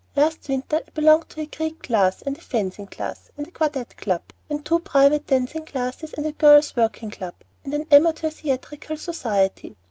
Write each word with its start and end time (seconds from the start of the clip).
Last 0.15 0.49
winter 0.49 0.77
I 0.77 0.89
belonged 0.95 1.29
to 1.29 1.41
a 1.41 1.45
Greek 1.45 1.83
class 1.83 2.23
and 2.23 2.35
a 2.35 2.41
fencing 2.41 2.87
class, 2.87 3.29
and 3.37 3.47
a 3.47 3.51
quartette 3.51 3.97
club, 3.97 4.23
and 4.49 4.65
two 4.65 4.79
private 4.79 5.27
dancing 5.27 5.63
classes, 5.63 6.13
and 6.13 6.25
a 6.25 6.31
girls' 6.31 6.75
working 6.75 7.11
club, 7.11 7.35
and 7.63 7.71
an 7.75 7.85
amateur 7.91 8.31
theatrical 8.31 8.97
society. 8.97 9.75